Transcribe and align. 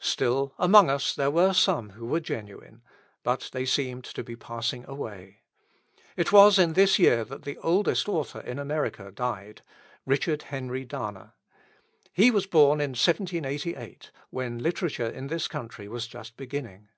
Still, 0.00 0.54
among 0.58 0.90
us 0.90 1.14
there 1.14 1.30
were 1.30 1.52
some 1.52 1.90
who 1.90 2.04
were 2.04 2.18
genuine, 2.18 2.82
but 3.22 3.48
they 3.52 3.64
seemed 3.64 4.02
to 4.06 4.24
be 4.24 4.34
passing 4.34 4.84
away. 4.88 5.42
It 6.16 6.32
was 6.32 6.58
in 6.58 6.72
this 6.72 6.98
year 6.98 7.24
that 7.26 7.44
the 7.44 7.58
oldest 7.58 8.08
author 8.08 8.40
in 8.40 8.58
America 8.58 9.12
died, 9.12 9.62
Richard 10.04 10.42
Henry 10.42 10.84
Dana. 10.84 11.34
He 12.12 12.32
was 12.32 12.44
born 12.48 12.80
in 12.80 12.90
1788, 12.94 14.10
when 14.30 14.58
literature 14.58 15.10
in 15.10 15.28
this 15.28 15.46
country 15.46 15.86
was 15.86 16.08
just 16.08 16.36
beginning. 16.36 16.88